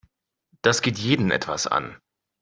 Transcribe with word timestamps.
Das 0.63 0.81
geht 0.81 0.97
jeden 0.97 1.29
etwas 1.29 1.67
an. 1.67 1.95